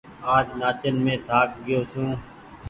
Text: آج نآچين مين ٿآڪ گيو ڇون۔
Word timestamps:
آج 0.35 0.47
نآچين 0.59 0.95
مين 1.05 1.17
ٿآڪ 1.27 1.49
گيو 1.65 1.81
ڇون۔ 1.91 2.09